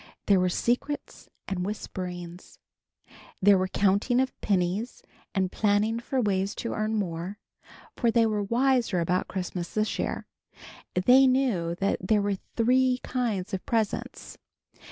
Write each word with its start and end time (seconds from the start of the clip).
There 0.25 0.39
were 0.39 0.49
secrets 0.49 1.29
and 1.47 1.63
whisperings. 1.63 2.57
There 3.39 3.55
was 3.59 3.69
counting 3.71 4.19
of 4.19 4.33
pennies 4.41 5.03
and 5.35 5.51
planning 5.51 5.99
of 6.11 6.25
ways 6.25 6.55
to 6.55 6.73
earn 6.73 6.95
more, 6.95 7.37
for 7.95 8.09
they 8.09 8.25
were 8.25 8.41
wiser 8.41 8.99
about 8.99 9.27
Christmas 9.27 9.71
this 9.75 9.99
year. 9.99 10.25
They 10.95 11.27
knew 11.27 11.75
that 11.75 11.99
there 12.01 12.25
are 12.25 12.35
three 12.55 12.99
kinds 13.03 13.53
of 13.53 13.63
presents. 13.67 14.39